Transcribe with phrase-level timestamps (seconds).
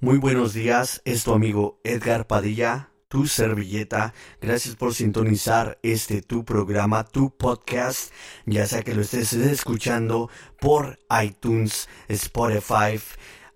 [0.00, 4.12] Muy buenos días, es tu amigo Edgar Padilla, tu servilleta.
[4.40, 8.12] Gracias por sintonizar este tu programa, tu podcast,
[8.44, 10.28] ya sea que lo estés escuchando
[10.60, 13.00] por iTunes, Spotify,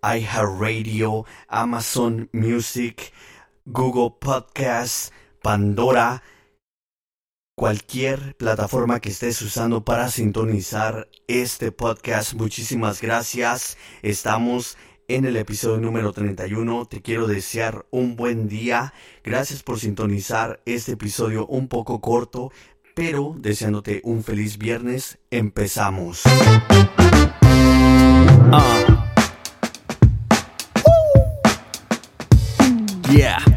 [0.02, 3.12] iHeartRadio, Amazon Music,
[3.66, 5.12] Google Podcasts,
[5.42, 6.22] Pandora,
[7.56, 12.34] cualquier plataforma que estés usando para sintonizar este podcast.
[12.34, 13.76] Muchísimas gracias.
[14.02, 14.78] Estamos
[15.08, 16.84] en el episodio número 31.
[16.86, 18.92] Te quiero desear un buen día.
[19.24, 22.52] Gracias por sintonizar este episodio un poco corto,
[22.94, 25.18] pero deseándote un feliz viernes.
[25.30, 26.22] Empezamos.
[28.52, 29.04] Ah.
[33.10, 33.47] Yeah.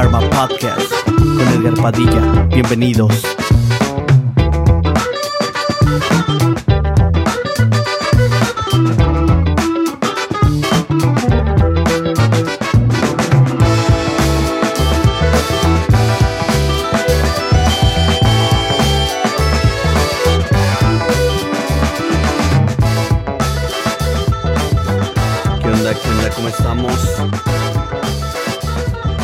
[0.00, 2.48] Karma Podcast con Edgar Padilla.
[2.48, 3.22] Bienvenidos.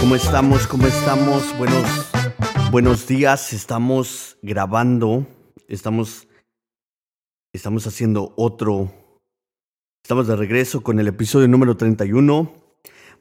[0.06, 0.66] ¿Cómo estamos?
[0.68, 1.58] ¿Cómo estamos?
[1.58, 2.12] Buenos,
[2.70, 3.53] buenos días.
[3.53, 5.26] Estamos grabando.
[5.66, 6.28] Estamos,
[7.53, 8.92] estamos haciendo otro.
[10.04, 12.54] Estamos de regreso con el episodio número 31.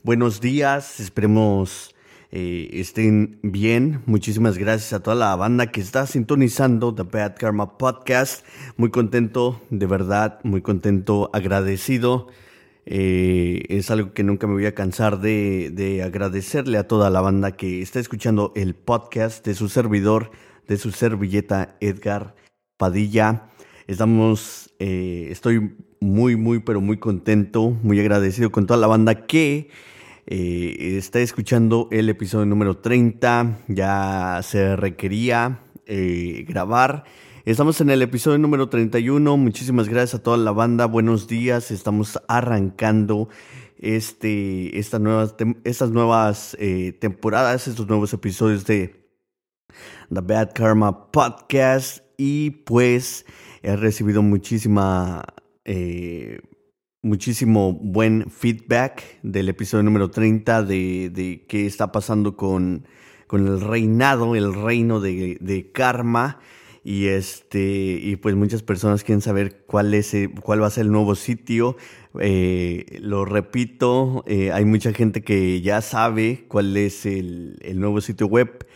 [0.03, 0.99] Buenos días.
[0.99, 1.95] Esperemos
[2.29, 4.03] eh, estén bien.
[4.05, 8.45] Muchísimas gracias a toda la banda que está sintonizando The Bad Karma Podcast.
[8.77, 12.27] Muy contento, de verdad, muy contento, agradecido.
[12.87, 17.19] Eh, es algo que nunca me voy a cansar de, de agradecerle a toda la
[17.19, 20.29] banda que está escuchando el podcast de su servidor,
[20.67, 22.35] de su servilleta Edgar
[22.77, 23.49] Padilla.
[23.87, 29.69] Estamos, eh, estoy muy, muy, pero muy contento, muy agradecido con toda la banda que
[30.27, 33.61] eh, está escuchando el episodio número 30.
[33.67, 35.61] Ya se requería
[36.47, 37.03] grabar.
[37.45, 39.37] Estamos en el episodio número 31.
[39.37, 40.87] Muchísimas gracias a toda la banda.
[40.87, 41.69] Buenos días.
[41.69, 43.29] Estamos arrancando
[43.77, 49.11] este, esta nuevas, estas nuevas eh, temporadas, estos nuevos episodios de
[50.11, 51.99] The Bad Karma Podcast.
[52.17, 53.27] Y pues
[53.61, 55.23] he recibido muchísima,
[55.65, 56.39] eh,
[57.03, 62.87] muchísimo buen feedback del episodio número 30 de, de qué está pasando con,
[63.27, 66.39] con el reinado, el reino de, de Karma.
[66.87, 70.85] Y este, y pues muchas personas quieren saber cuál es, eh, cuál va a ser
[70.85, 71.77] el nuevo sitio.
[72.21, 78.01] Eh, lo repito, eh, hay mucha gente que ya sabe cuál es el, el nuevo
[78.01, 78.67] sitio web.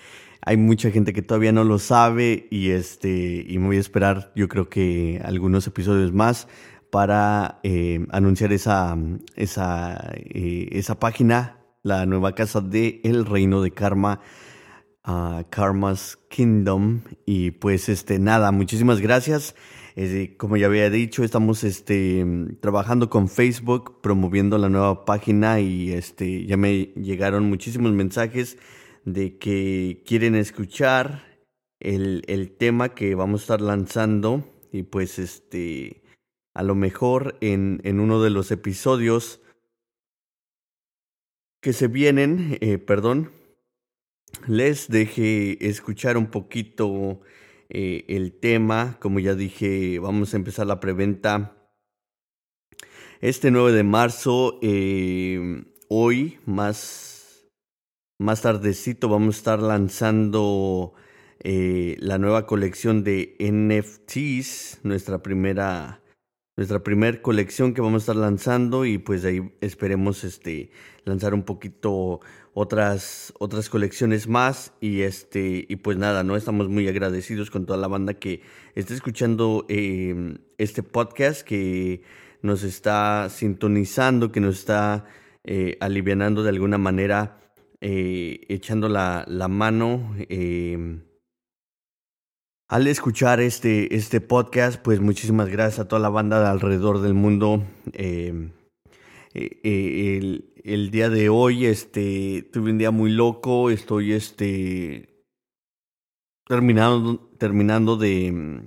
[0.41, 4.31] Hay mucha gente que todavía no lo sabe y este, y me voy a esperar,
[4.35, 6.47] yo creo que algunos episodios más
[6.89, 7.61] para
[8.09, 8.97] anunciar esa,
[9.35, 14.19] esa, esa página, la nueva casa de El Reino de Karma
[15.09, 17.01] a Karma's Kingdom.
[17.25, 19.55] Y pues este, nada, muchísimas gracias.
[19.95, 22.23] Eh, como ya había dicho, estamos este,
[22.61, 28.59] trabajando con Facebook, promoviendo la nueva página y este, ya me llegaron muchísimos mensajes
[29.03, 31.23] de que quieren escuchar
[31.79, 34.45] el, el tema que vamos a estar lanzando.
[34.71, 36.03] Y pues este,
[36.53, 39.41] a lo mejor en, en uno de los episodios
[41.61, 43.31] que se vienen, eh, perdón,
[44.47, 47.21] les deje escuchar un poquito
[47.69, 48.97] eh, el tema.
[48.99, 51.55] Como ya dije, vamos a empezar la preventa
[53.21, 54.59] este 9 de marzo.
[54.61, 57.47] eh, hoy, más,
[58.19, 60.93] más tardecito, vamos a estar lanzando
[61.41, 66.01] eh, la nueva colección de NFTs, nuestra primera
[66.59, 70.71] nuestra primer colección que vamos a estar lanzando y pues ahí esperemos este
[71.05, 72.19] lanzar un poquito
[72.53, 77.79] otras otras colecciones más y este y pues nada no estamos muy agradecidos con toda
[77.79, 78.41] la banda que
[78.75, 82.01] está escuchando eh, este podcast que
[82.41, 85.05] nos está sintonizando, que nos está
[85.45, 87.39] eh, alivianando de alguna manera,
[87.79, 90.13] eh, echando la, mano.
[90.17, 90.99] Eh,
[92.69, 97.15] al escuchar este, este podcast, pues muchísimas gracias a toda la banda de alrededor del
[97.15, 97.63] mundo.
[97.93, 98.51] Eh,
[99.33, 103.71] el, el, día de hoy, este, tuve un día muy loco.
[103.71, 105.25] Estoy, este,
[106.45, 108.61] terminando, terminando de,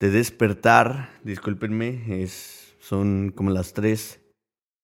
[0.00, 1.10] de despertar.
[1.24, 4.18] Discúlpenme, es, son como las 3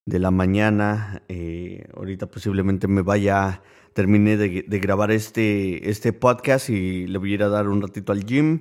[0.04, 1.22] de la mañana.
[1.28, 3.62] Eh, ahorita posiblemente me vaya,
[3.92, 8.12] termine de, grabar este, este podcast y le voy a ir a dar un ratito
[8.12, 8.60] al gym.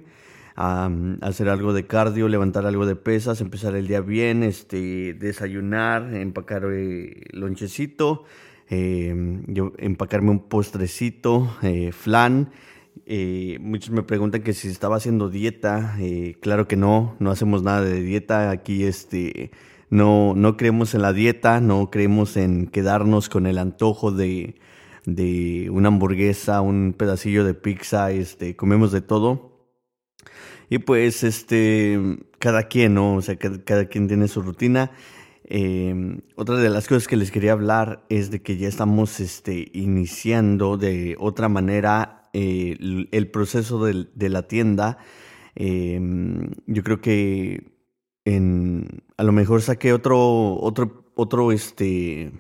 [0.56, 0.92] A,
[1.22, 6.64] hacer algo de cardio, levantar algo de pesas, empezar el día bien, este, desayunar, empacar
[6.72, 8.26] eh, lonchecito,
[8.70, 12.52] eh, yo, empacarme un postrecito, eh, flan.
[13.06, 15.96] Eh, muchos me preguntan que si estaba haciendo dieta.
[16.00, 18.50] Eh, claro que no, no hacemos nada de dieta.
[18.52, 19.52] Aquí este,
[19.90, 24.56] no, no creemos en la dieta, no creemos en quedarnos con el antojo de,
[25.06, 29.68] de una hamburguesa, un pedacillo de pizza, este, comemos de todo.
[30.70, 32.00] Y pues, este,
[32.38, 33.16] cada quien, ¿no?
[33.16, 34.92] O sea, cada, quien tiene su rutina.
[35.46, 39.72] Eh, otra de las cosas que les quería hablar es de que ya estamos este,
[39.74, 42.78] iniciando de otra manera eh,
[43.12, 45.00] el, proceso de, de la tienda.
[45.56, 46.00] Eh,
[46.68, 47.80] yo creo que
[48.26, 52.32] en, a lo mejor saqué otro, otro, otro, este,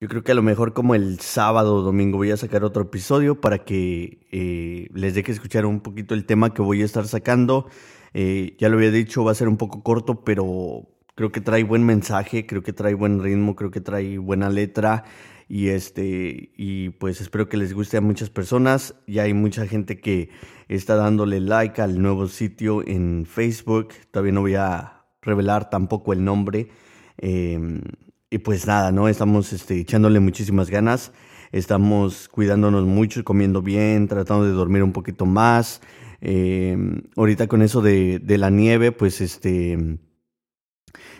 [0.00, 2.84] yo creo que a lo mejor como el sábado o domingo voy a sacar otro
[2.84, 7.06] episodio para que eh, les deje escuchar un poquito el tema que voy a estar
[7.06, 7.68] sacando.
[8.14, 11.64] Eh, ya lo había dicho, va a ser un poco corto, pero creo que trae
[11.64, 15.04] buen mensaje, creo que trae buen ritmo, creo que trae buena letra
[15.48, 18.94] y este y pues espero que les guste a muchas personas.
[19.06, 20.30] Ya hay mucha gente que
[20.68, 23.88] está dándole like al nuevo sitio en Facebook.
[24.10, 26.70] Todavía no voy a revelar tampoco el nombre.
[27.18, 27.82] Eh,
[28.30, 29.08] y pues nada, ¿no?
[29.08, 31.12] Estamos este, echándole muchísimas ganas.
[31.50, 35.80] Estamos cuidándonos mucho, comiendo bien, tratando de dormir un poquito más.
[36.20, 36.76] Eh,
[37.16, 39.98] ahorita con eso de, de la nieve, pues este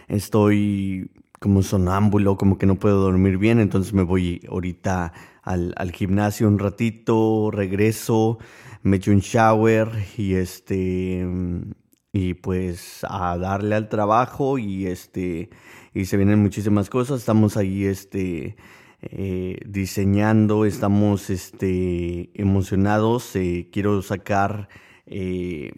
[0.07, 1.11] estoy
[1.41, 6.47] como sonámbulo, como que no puedo dormir bien, entonces me voy ahorita al, al gimnasio
[6.47, 8.39] un ratito, regreso,
[8.83, 11.27] me echo un shower y este
[12.13, 15.51] y pues a darle al trabajo y este
[15.95, 18.57] y se vienen muchísimas cosas estamos ahí este
[19.03, 24.69] eh, diseñando estamos este emocionados eh, quiero sacar
[25.07, 25.73] eh,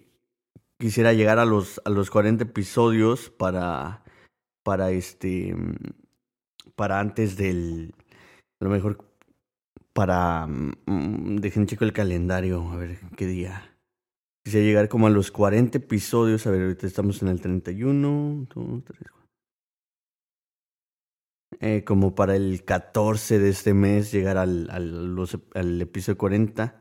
[0.79, 4.05] quisiera llegar a los a los 40 episodios para
[4.63, 5.55] para este
[6.75, 7.95] para antes del
[8.61, 9.05] a lo mejor
[9.93, 13.73] para mm, dejen checo el calendario a ver qué día
[14.45, 16.47] Quisiera llegar como a los 40 episodios.
[16.47, 18.49] A ver, ahorita estamos en el 31.
[18.53, 19.22] 2, 3, 4.
[21.65, 26.77] Eh, como para el 14 de este mes llegar al, al, episodio 40.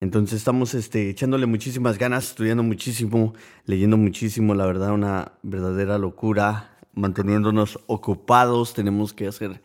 [0.00, 3.34] Entonces estamos este, echándole muchísimas ganas, estudiando muchísimo,
[3.64, 9.62] leyendo muchísimo, la verdad, una verdadera locura, manteniéndonos ocupados, tenemos que hacer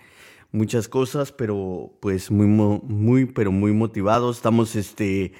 [0.51, 4.37] muchas cosas, pero pues muy, muy, pero muy motivados.
[4.37, 5.33] Estamos este,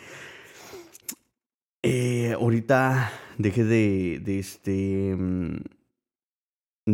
[1.84, 5.79] eh, ahorita dejé de, de este mm,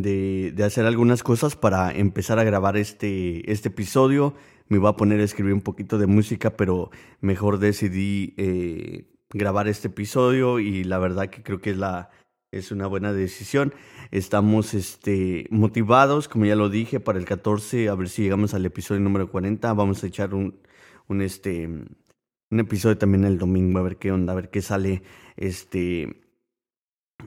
[0.01, 4.33] de, de, hacer algunas cosas para empezar a grabar este, este episodio.
[4.67, 6.89] Me iba a poner a escribir un poquito de música, pero
[7.21, 12.09] mejor decidí eh, grabar este episodio y la verdad que creo que es la
[12.51, 13.73] es una buena decisión.
[14.11, 18.65] Estamos este, motivados, como ya lo dije, para el 14, a ver si llegamos al
[18.65, 19.73] episodio número 40.
[19.73, 20.59] Vamos a echar un,
[21.07, 25.03] un este, un episodio también el domingo, a ver qué onda, a ver qué sale.
[25.35, 26.24] Este.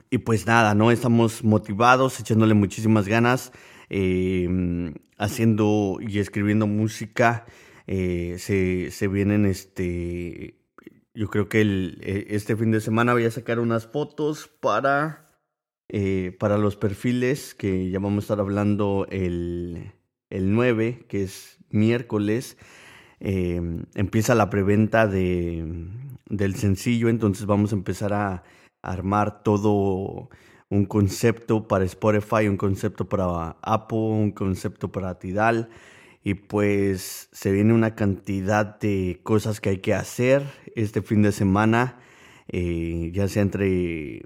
[0.09, 0.91] Y pues nada, ¿no?
[0.91, 3.51] Estamos motivados, echándole muchísimas ganas,
[3.89, 7.45] eh, haciendo y escribiendo música.
[7.87, 10.55] Eh, se, se vienen este.
[11.13, 15.25] Yo creo que e, este fin de semana voy a sacar unas fotos para.
[15.91, 19.91] Eh, para los perfiles que ya vamos a estar hablando el,
[20.29, 22.57] el 9, que es miércoles
[23.19, 23.61] eh,
[23.95, 25.65] empieza la preventa de,
[26.29, 28.43] del sencillo, entonces vamos a empezar a
[28.81, 30.29] armar todo
[30.69, 35.69] un concepto para Spotify, un concepto para Apple, un concepto para Tidal
[36.23, 40.43] y pues se viene una cantidad de cosas que hay que hacer
[40.75, 41.99] este fin de semana,
[42.47, 44.23] eh, ya sea entre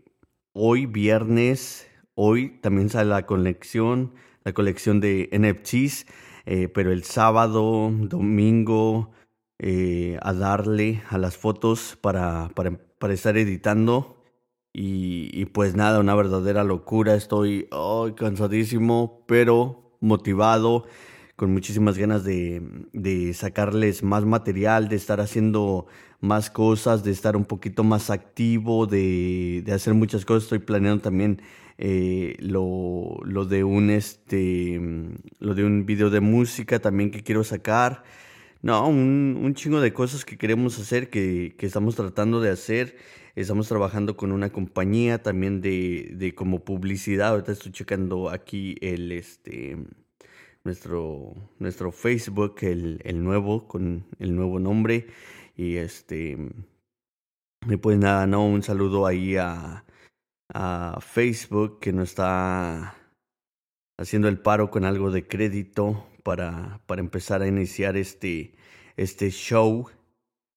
[0.53, 6.05] hoy, viernes, hoy también sale la colección, la colección de NFTs
[6.45, 9.11] eh, pero el sábado, domingo,
[9.59, 14.22] eh, a darle a las fotos para, para, para estar editando.
[14.73, 17.13] Y, pues nada, una verdadera locura.
[17.15, 17.67] Estoy
[18.15, 20.85] cansadísimo, pero motivado,
[21.35, 22.61] con muchísimas ganas de,
[22.91, 25.85] de, sacarles más material, de estar haciendo
[26.21, 30.43] más cosas, de estar un poquito más activo, de, de hacer muchas cosas.
[30.43, 31.41] Estoy planeando también
[31.77, 34.79] eh, lo, lo, de un este
[35.39, 38.03] lo de un video de música también que quiero sacar.
[38.63, 42.95] No, un, un chingo de cosas que queremos hacer, que, que estamos tratando de hacer.
[43.35, 47.31] Estamos trabajando con una compañía también de, de como publicidad.
[47.31, 49.77] Ahorita estoy checando aquí el este
[50.63, 55.07] nuestro nuestro Facebook, el, el nuevo, con el nuevo nombre.
[55.57, 56.37] Y este
[57.81, 59.83] pues nada, no, un saludo ahí a,
[60.53, 62.95] a Facebook que nos está
[63.97, 68.55] haciendo el paro con algo de crédito para, para empezar a iniciar este,
[68.97, 69.87] este show.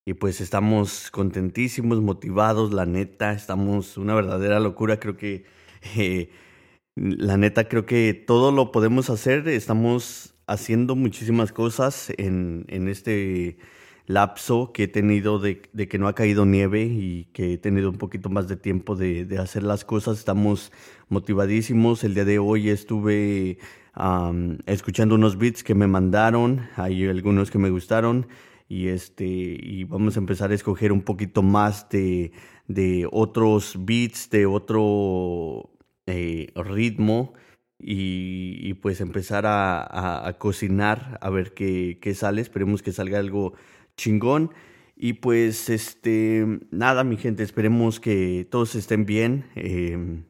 [0.07, 5.45] Y pues estamos contentísimos, motivados, la neta, estamos una verdadera locura, creo que
[5.97, 6.31] eh,
[6.95, 13.59] la neta creo que todo lo podemos hacer, estamos haciendo muchísimas cosas en, en este
[14.07, 17.99] lapso que he tenido de, que no ha caído nieve y que he tenido un
[17.99, 20.19] poquito más de tiempo de, hacer las cosas.
[20.19, 20.73] Estamos
[21.09, 22.05] motivadísimos.
[22.05, 23.59] El día de hoy estuve
[24.67, 28.27] escuchando unos beats que me mandaron, hay algunos que me gustaron
[28.69, 32.33] y este y vamos a empezar a escoger un poquito más de,
[32.69, 35.71] de otros beats, de otro
[36.07, 37.35] eh, ritmo.
[37.79, 42.41] Y, pues empezar a, cocinar a ver qué, qué sale.
[42.41, 43.53] Esperemos que salga algo
[43.97, 44.51] chingón.
[44.97, 49.45] Y pues, este, nada, mi gente, esperemos que todos estén bien.
[49.55, 50.25] Em,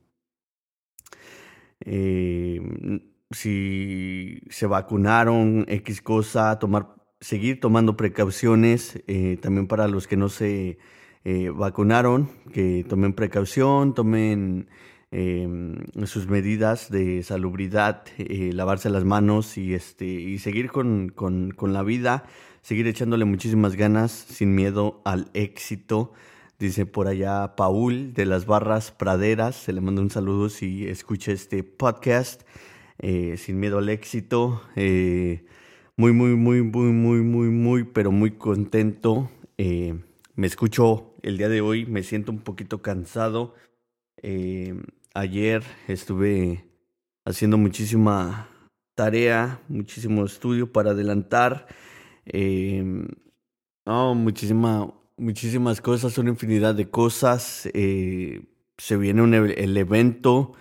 [3.37, 10.28] si se vacunaron, X cosa, tomar, seguir tomando precauciones, eh, también para los que no
[10.28, 10.78] se
[11.25, 14.69] eh, vacunaron, que tomen precaución, tomen
[15.11, 21.52] em, sus medidas de salubridad, eh, lavarse las manos y, este, y seguir con, con,
[21.52, 22.25] con la vida
[22.66, 26.12] seguir echándole muchísimas ganas, sin miedo al éxito.
[26.59, 31.31] Dice por allá Paul de las Barras Praderas, se le manda un saludo si escucha
[31.31, 32.43] este podcast,
[32.99, 34.62] eh, sin miedo al éxito.
[34.76, 35.45] Eh,
[35.97, 39.31] muy, muy, muy, muy, muy, muy, muy, pero muy contento.
[39.59, 39.95] Eh,
[40.35, 43.55] me escucho el día de hoy, me siento un poquito cansado.
[45.15, 46.65] ayer estuve
[47.25, 48.49] haciendo muchísima
[48.95, 51.67] tarea, muchísimo estudio para adelantar
[52.26, 53.07] eh,
[53.87, 57.69] muchísima, muchísimas cosas, una infinidad de cosas.
[57.73, 58.43] Eh,
[58.76, 60.53] se viene un, e, el evento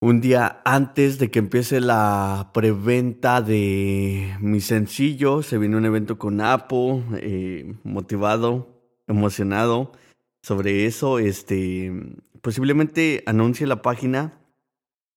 [0.00, 5.42] un día antes de que empiece la preventa de mi sencillo.
[5.42, 8.68] Se viene un evento con Apple, eh, motivado,
[9.06, 9.92] emocionado
[10.42, 11.18] sobre eso.
[11.18, 11.92] Este,
[12.42, 14.40] posiblemente anuncie la página.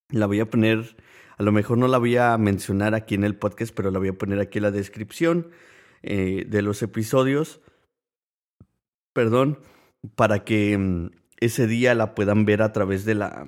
[0.09, 0.95] La voy a poner
[1.39, 4.09] a lo mejor no la voy a mencionar aquí en el podcast, pero la voy
[4.09, 5.51] a poner aquí en la descripción
[6.03, 7.62] eh, de los episodios.
[9.13, 9.59] Perdón,
[10.15, 13.48] para que mm, ese día la puedan ver a través de la,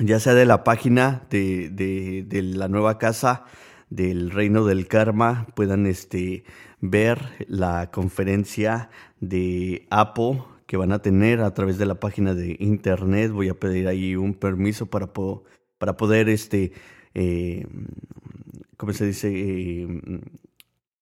[0.00, 3.44] ya sea de la página de, de, la nueva casa
[3.90, 6.44] del Reino del Karma, puedan este,
[6.80, 12.56] ver la conferencia de Apo que van a tener a través de la página de
[12.58, 13.30] internet.
[13.30, 15.12] Voy a pedir ahí un permiso para,
[15.78, 16.72] para poder, este,
[17.14, 17.66] eh,
[18.76, 19.30] ¿cómo se dice?
[19.32, 20.00] Eh,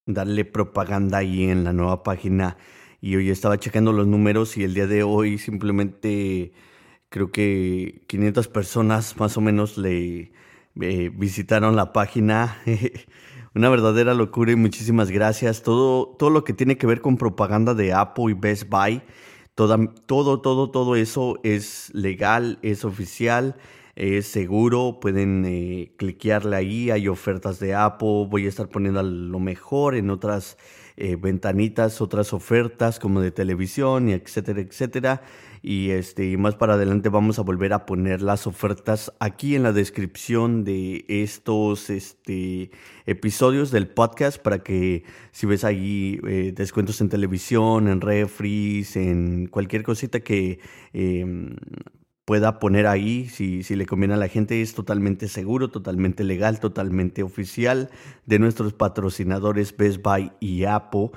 [0.05, 2.57] darle propaganda ahí en la nueva página.
[3.01, 6.53] Y hoy estaba checando los números y el día de hoy simplemente
[7.13, 10.33] creo que 500 personas más o menos le
[10.81, 12.57] eh, visitaron la página.
[13.55, 15.63] Una verdadera locura y muchísimas gracias.
[15.63, 19.03] Todo, todo lo que tiene que ver con propaganda de Apple y Best Buy,
[19.55, 23.57] todo, todo, todo, todo eso es legal, es oficial
[23.95, 29.39] es seguro, pueden eh, cliquearle ahí, hay ofertas de Apple, voy a estar poniendo lo
[29.39, 30.57] mejor en otras
[30.97, 35.23] eh, ventanitas, otras ofertas como de televisión y etcétera, etcétera.
[35.63, 39.73] Y este, más para adelante vamos a volver a poner las ofertas aquí en la
[39.73, 42.73] descripción de estos este,
[43.07, 49.47] episodios del podcast para que si ves ahí eh, descuentos en televisión, en refries, en
[49.47, 50.59] cualquier cosita que
[50.93, 51.55] em,
[52.25, 56.61] pueda poner ahí, si, si le conviene a la gente, es totalmente seguro, totalmente legal,
[56.61, 57.91] totalmente oficial
[58.27, 61.11] de nuestros patrocinadores Best Buy y Apple.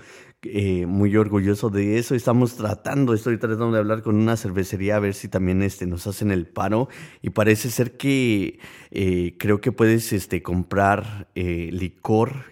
[0.48, 2.14] Eh, muy orgulloso de eso.
[2.14, 6.06] Estamos tratando, estoy tratando de hablar con una cervecería a ver si también este, nos
[6.06, 6.88] hacen el paro.
[7.24, 8.60] Y parece ser que
[8.92, 12.46] eh, creo que puedes este, comprar eh, licor,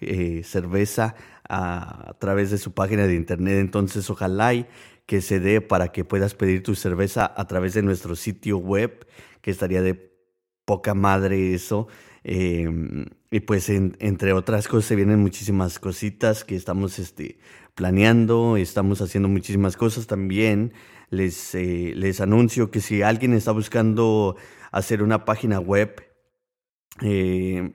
[0.43, 1.15] cerveza
[1.47, 3.59] a, través de su página de internet.
[3.59, 4.53] Entonces, ojalá
[5.05, 9.05] que se dé para que puedas pedir tu cerveza a través de nuestro sitio web,
[9.41, 10.13] que estaría de
[10.65, 11.87] poca madre eso.
[12.23, 17.37] Em, y pues entre otras cosas se vienen muchísimas cositas que estamos este,
[17.75, 20.73] planeando, estamos haciendo muchísimas cosas también.
[21.09, 24.35] Les, eh, les anuncio que si alguien está buscando
[24.71, 26.03] hacer una página web,
[27.01, 27.73] eh,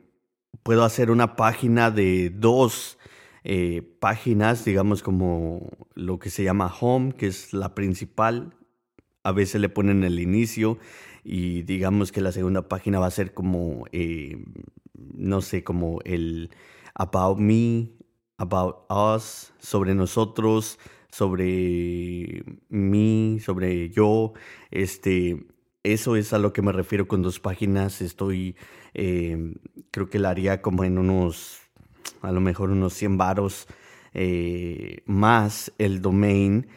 [0.63, 2.99] puedo hacer una página de dos
[3.45, 8.55] eh, páginas, digamos como lo que se llama home, que es la principal.
[9.23, 10.79] A veces le ponen el inicio
[11.25, 13.85] y digamos que la segunda página va a ser como,
[14.95, 16.51] no sé, como el
[16.95, 17.91] about me,
[18.39, 20.79] about us, sobre nosotros,
[21.11, 24.33] sobre mí, sobre yo,
[24.71, 25.47] este,
[25.83, 28.03] eso es a lo que me refiero con dos páginas.
[28.03, 28.57] Estoy,
[28.95, 29.55] eh,
[29.91, 31.61] creo que la haría como en unos,
[32.23, 33.67] a lo mejor unos 100 varos
[34.15, 36.69] eh, más el domain.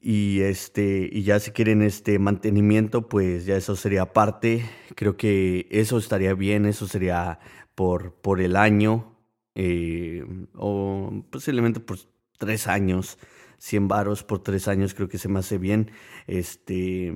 [0.00, 4.64] Y este, y ya si quieren este mantenimiento, pues ya eso sería aparte.
[4.96, 7.40] Creo que eso estaría bien, eso sería
[7.74, 9.13] por, por el año.
[9.54, 11.98] Eh, o posiblemente por
[12.38, 13.18] tres años.
[13.58, 15.90] 100 varos por tres años creo que se me hace bien.
[16.26, 17.12] Este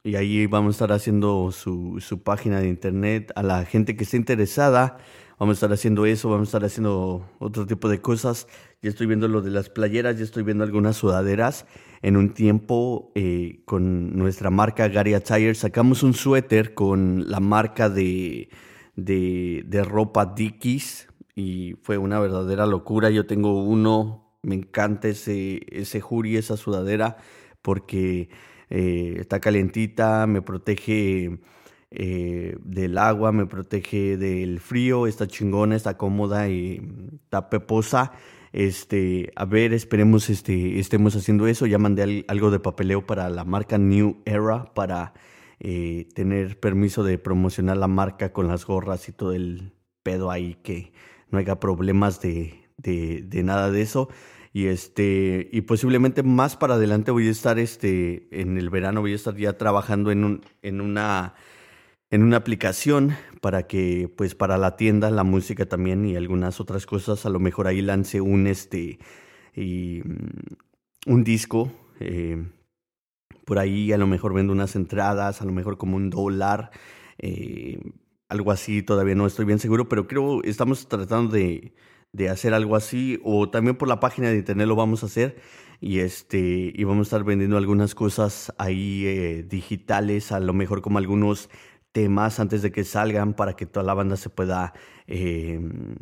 [0.03, 4.03] y ahí vamos a estar haciendo su, su, página de internet a la gente que
[4.03, 4.97] esté interesada.
[5.39, 8.45] Vamos a estar haciendo eso, vamos a estar haciendo otro tipo de cosas.
[8.81, 11.65] Ya estoy viendo lo de las playeras, ya estoy viendo algunas sudaderas.
[12.01, 17.89] En un tiempo eh, con nuestra marca Garia Tire sacamos un suéter con la marca
[17.89, 18.49] de,
[18.97, 23.09] de, de ropa Dickies y fue una verdadera locura.
[23.09, 27.15] Yo tengo uno, me encanta ese, ese jury, esa sudadera,
[27.61, 28.29] porque
[28.69, 31.39] eh, está calientita, me protege
[31.91, 36.81] eh, del agua, me protege del frío, está chingona, está cómoda y
[37.23, 38.11] está peposa.
[38.51, 41.65] Este, a ver, esperemos este, estemos haciendo eso.
[41.65, 45.13] Ya mandé algo de papeleo para la marca New Era para
[45.59, 49.73] eh, tener permiso de promocionar la marca con las gorras y todo el
[50.03, 50.93] pedo ahí que
[51.29, 54.09] no haya problemas de, de, nada de eso.
[54.51, 59.13] Y este, y posiblemente más para adelante voy a estar este, en el verano voy
[59.13, 61.35] a estar ya trabajando en un, en una
[62.11, 66.85] en una aplicación para que pues para la tienda, la música también y algunas otras
[66.85, 68.99] cosas, a lo mejor ahí lance un este
[69.55, 72.43] y, mm, un disco eh,
[73.45, 76.71] por ahí a lo mejor vendo unas entradas, a lo mejor como un dólar,
[77.17, 77.79] eh,
[78.29, 81.73] algo así, todavía no estoy bien seguro, pero creo estamos tratando de,
[82.13, 85.41] de, hacer algo así, o también por la página de internet lo vamos a hacer,
[85.81, 90.81] y este, y vamos a estar vendiendo algunas cosas ahí eh, digitales, a lo mejor
[90.81, 91.49] como algunos
[91.91, 94.73] temas antes de que salgan para que toda la banda se pueda
[95.07, 95.95] em,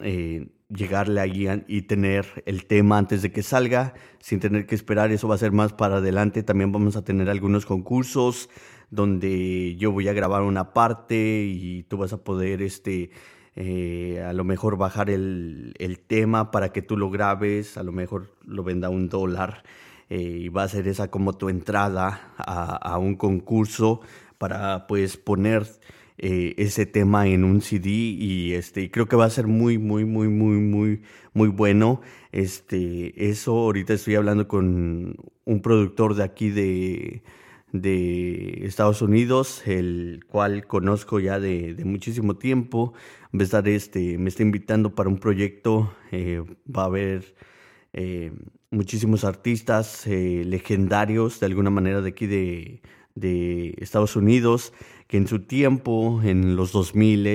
[0.00, 5.12] eh, llegarle ahí y tener el tema antes de que salga, sin tener que esperar,
[5.12, 8.48] eso va a ser más para adelante, también vamos a tener algunos concursos,
[8.90, 13.10] donde yo voy a grabar una parte y tú vas a poder este
[13.54, 17.92] eh, a lo mejor bajar el, el, tema para que tú lo grabes, a lo
[17.92, 19.62] mejor lo venda un dólar
[20.08, 24.00] eh, y va a ser esa como tu entrada a, a un concurso
[24.42, 25.68] para pues poner
[26.18, 30.04] eh, ese tema en un CD y este creo que va a ser muy muy
[30.04, 31.02] muy muy muy
[31.32, 32.00] muy bueno
[32.32, 37.22] este eso ahorita estoy hablando con un productor de aquí de
[37.70, 42.92] de Estados Unidos, el cual conozco ya de, muchísimo tiempo.
[43.32, 45.94] A este, me está invitando para un proyecto.
[46.10, 47.34] Eh, va a haber
[47.94, 48.30] eh,
[48.70, 52.82] muchísimos artistas legendarios de alguna manera de aquí de,
[53.14, 54.72] de, Estados Unidos
[55.06, 57.26] que en su tiempo, en los 2000,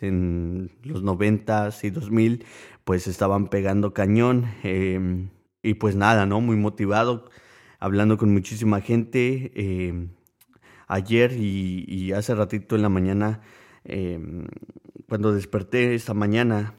[0.00, 2.44] en los 90 y 2000,
[2.84, 4.46] pues estaban pegando cañón.
[5.62, 6.40] y pues nada, ¿no?
[6.40, 7.28] Muy motivado
[7.78, 9.52] hablando con muchísima gente.
[9.54, 10.08] Eh,
[10.86, 13.42] ayer y, hace ratito en la mañana,
[13.84, 14.46] em,
[15.08, 16.74] cuando desperté esta mañana,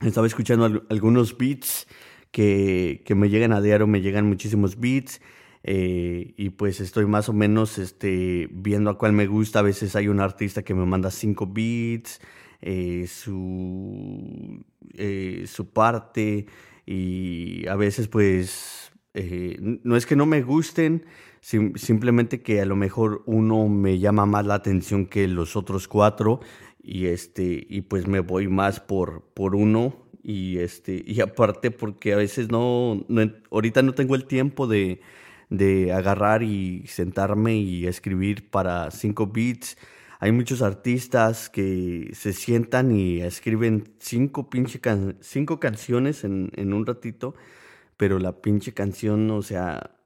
[0.00, 1.86] estaba escuchando algunos beats
[2.30, 5.20] que, que, me llegan a diario, me llegan muchísimos beats.
[5.68, 9.58] Eh, y pues estoy más o menos este, viendo a cuál me gusta.
[9.58, 12.20] A veces hay un artista que me manda cinco beats.
[12.62, 16.46] eh, su, eh, su parte
[16.86, 18.92] y a veces pues
[19.82, 21.06] no es que no me gusten,
[21.40, 26.40] simplemente que a lo mejor uno me llama más la atención que los otros cuatro
[26.82, 32.12] y este y pues me voy más por por uno y este y aparte porque
[32.12, 33.06] a veces no
[33.50, 35.00] ahorita no tengo el tiempo de,
[35.50, 39.76] de agarrar y sentarme y escribir para cinco beats
[40.18, 44.80] hay muchos artistas que se sientan y escriben cinco pinche
[45.20, 47.34] cinco canciones en, en un ratito
[47.96, 49.96] pero la pinche canción o sea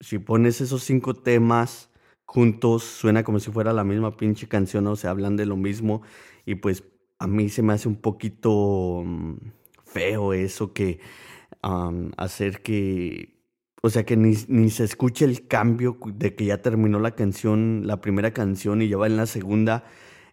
[0.00, 1.90] si pones esos cinco temas
[2.30, 6.02] juntos, suena como si fuera la misma pinche canción, o sea, hablan de lo mismo.
[6.46, 6.84] Y pues
[7.18, 9.36] a mí se me hace un poquito mm,
[9.84, 11.00] feo eso que
[12.16, 13.39] hacer que,
[13.82, 17.82] o sea, que ni, ni, se escuche el cambio de que ya terminó la canción,
[17.86, 19.84] la primera canción y ya va en la segunda.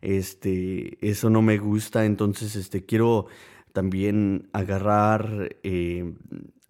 [0.02, 3.28] Este, eso no me gusta, entonces, este, quiero
[3.74, 6.14] también agarrar eh,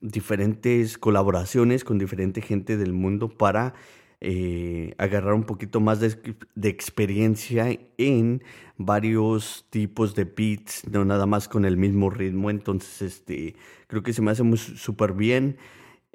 [0.02, 3.74] diferentes colaboraciones con diferente gente del mundo para
[4.20, 6.18] eh, agarrar un poquito más de,
[6.64, 8.44] experiencia en
[8.78, 12.50] varios tipos de beats, no nada más con el mismo ritmo.
[12.50, 13.56] Entonces, este,
[13.88, 15.58] creo que se me hace súper bien.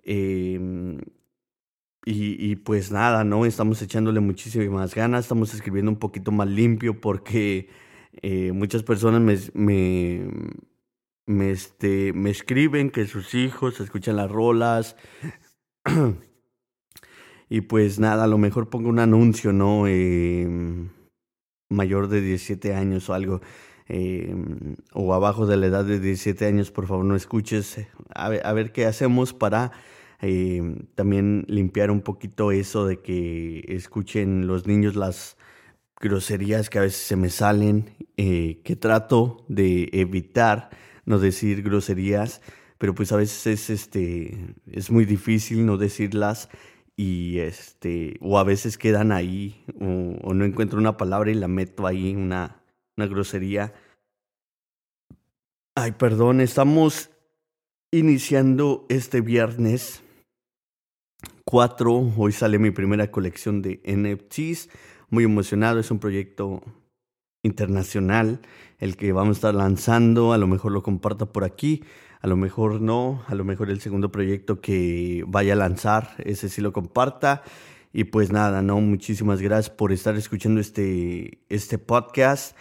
[0.02, 0.98] Em,
[2.04, 3.46] y, pues nada, ¿no?
[3.46, 7.68] Estamos echándole muchísimas ganas, estamos escribiendo un poquito más limpio porque
[8.22, 9.20] eh, muchas personas
[9.54, 10.26] me
[11.26, 14.96] me, este, me escriben que sus hijos escuchan las rolas.
[17.48, 19.86] y pues nada, a lo mejor pongo un anuncio, ¿no?
[19.86, 20.90] Em,
[21.70, 23.40] mayor de 17 años o algo.
[23.88, 27.86] Em, o abajo de la edad de 17 años, por favor no escuches.
[28.14, 29.72] A ver, qué hacemos para
[30.20, 35.36] em, también limpiar un poquito eso de que escuchen los niños las
[36.00, 40.70] groserías que a veces se me salen, eh, que trato de evitar
[41.06, 42.42] no decir groserías,
[42.78, 46.48] pero pues a veces es, este, es muy difícil no decirlas
[46.96, 51.86] y este, o a veces quedan ahí, o, no encuentro una palabra y la meto
[51.86, 52.61] ahí, una,
[52.96, 53.72] una grosería.
[55.74, 57.10] Ay, perdón, estamos
[57.90, 60.02] iniciando este viernes
[61.44, 62.12] 4.
[62.16, 64.68] Hoy sale mi primera colección de NFTs.
[65.08, 66.62] Muy emocionado, es un proyecto
[67.42, 68.40] internacional
[68.78, 71.84] el que vamos a estar lanzando, a lo mejor lo comparta por aquí,
[72.20, 76.48] a lo mejor no, a lo mejor el segundo proyecto que vaya a lanzar, ese
[76.48, 77.42] sí lo comparta.
[77.92, 82.56] Y pues nada, no, muchísimas gracias por estar escuchando este, este podcast.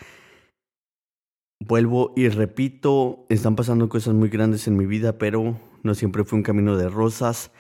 [1.64, 6.38] Vuelvo y repito, están pasando cosas muy grandes en mi vida, pero no siempre fue
[6.38, 7.52] un camino de rosas.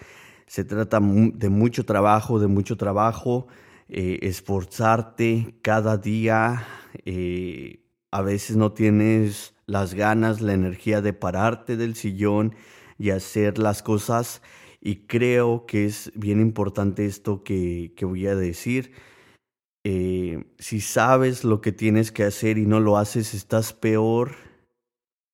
[0.47, 3.45] Se trata de mucho trabajo, de mucho trabajo,
[3.89, 6.65] eh, esforzarte cada día.
[7.05, 12.55] Eh, a veces no tienes las ganas, la energía de pararte del sillón
[12.97, 14.41] y hacer las cosas.
[14.81, 18.93] Y creo que es bien importante esto que, voy a decir.
[19.83, 24.35] Eh, si sabes lo que tienes que hacer y no lo haces, estás peor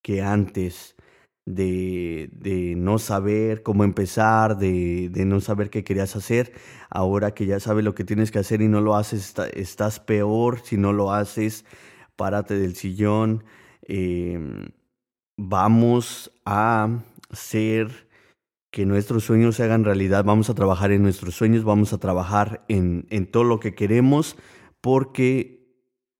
[0.02, 0.96] que antes
[1.44, 6.52] de, de no saber cómo empezar, de, de, no saber qué querías hacer.
[6.90, 10.60] Ahora que ya sabes lo que tienes que hacer y no lo haces, estás peor
[10.64, 11.64] si no lo haces
[12.18, 13.44] párate del sillón,
[13.82, 14.70] em,
[15.36, 16.88] vamos a
[17.30, 18.07] hacer
[18.70, 22.64] que nuestros sueños se hagan realidad, vamos a trabajar en nuestros sueños, vamos a trabajar
[22.68, 24.36] en, en todo lo que queremos,
[24.80, 25.66] porque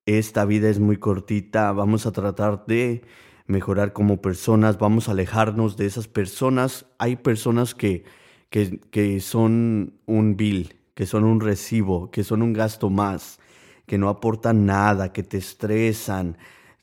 [0.06, 3.02] esta vida es muy cortita, vamos a tratar de
[3.46, 6.86] mejorar como personas, vamos a alejarnos de esas personas.
[6.98, 8.04] Hay personas que,
[8.50, 13.38] que, que son un bill, que son un recibo, que son un gasto más
[13.88, 16.36] que no aportan nada, que te estresan,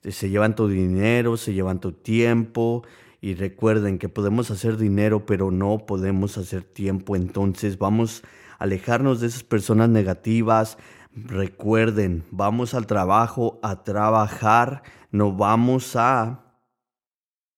[0.04, 2.84] se llevan tu dinero, se llevan tu tiempo.
[3.26, 7.16] Y recuerden que podemos hacer dinero, pero no podemos hacer tiempo.
[7.16, 8.22] Entonces vamos
[8.60, 10.78] a alejarnos de esas personas negativas.
[11.12, 14.84] Recuerden, vamos al trabajo a trabajar.
[15.10, 16.44] No vamos a...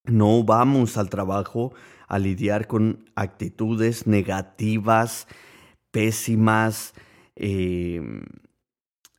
[0.06, 1.74] No vamos al trabajo
[2.08, 5.28] a lidiar con actitudes negativas,
[5.92, 6.94] pésimas.
[7.36, 8.22] Eh,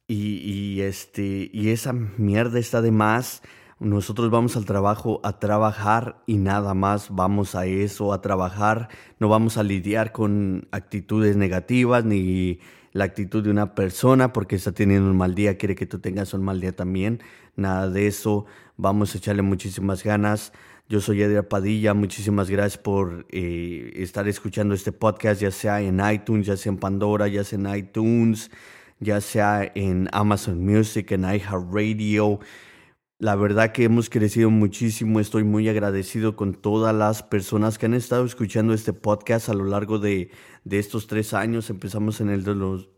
[0.07, 3.43] y, este, y esa mierda está de más.
[3.81, 8.89] Nosotros vamos al trabajo a trabajar y nada más vamos a eso, a trabajar.
[9.21, 12.59] No vamos a lidiar con actitudes negativas ni
[12.93, 16.35] la actitud de una persona porque está teniendo un mal día, quiere que tú tengas
[16.35, 17.21] un mal día también.
[17.55, 18.47] Nada de eso.
[18.77, 20.53] Vamos a echarle muchísimas ganas.
[20.89, 26.01] Yo soy Edgar Padilla, muchísimas gracias por eh, estar escuchando este podcast, ya sea en
[26.01, 28.51] iTunes, ya sea en Pandora, ya sea en iTunes
[29.01, 32.41] ya sea en Amazon Music, en iHeartRadio.
[33.21, 35.19] La verdad que hemos crecido muchísimo.
[35.19, 39.65] Estoy muy agradecido con todas las personas que han estado escuchando este podcast a lo
[39.65, 40.31] largo de,
[40.71, 41.69] estos tres años.
[41.69, 42.45] Empezamos en el,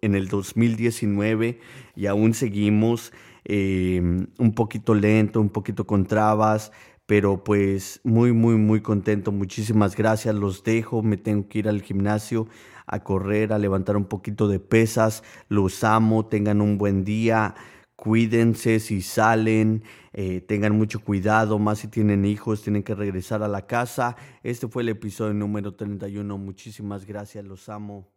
[0.02, 1.59] en el 2019
[1.96, 3.14] y aún seguimos
[3.46, 4.02] eh,
[4.37, 6.70] un poquito lento, un poquito con trabas,
[7.06, 9.33] pero pues muy, muy, muy contento.
[9.33, 10.35] Muchísimas gracias.
[10.35, 11.02] Los dejo.
[11.02, 12.46] Me tengo que ir al gimnasio
[12.87, 15.22] a correr, a levantar un poquito de pesas.
[15.48, 16.26] Los amo.
[16.26, 17.54] Tengan un buen día
[18.01, 19.85] cuídense si salen,
[20.15, 24.17] eh, tengan mucho cuidado, más si tienen hijos, tienen que regresar a la casa.
[24.43, 26.39] Este fue el episodio número 31.
[26.39, 28.10] Muchísimas gracias, los amo.